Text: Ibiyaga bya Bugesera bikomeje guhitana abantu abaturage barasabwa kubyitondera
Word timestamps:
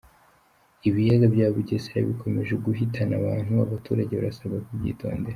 Ibiyaga 0.87 1.27
bya 1.33 1.47
Bugesera 1.55 2.07
bikomeje 2.09 2.53
guhitana 2.65 3.13
abantu 3.21 3.51
abaturage 3.65 4.11
barasabwa 4.19 4.57
kubyitondera 4.67 5.29